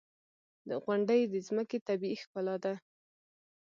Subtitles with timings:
[0.83, 2.73] •غونډۍ د ځمکې طبیعي ښکلا ده.